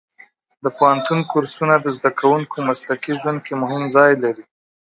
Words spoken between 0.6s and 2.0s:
د پوهنتون کورسونه د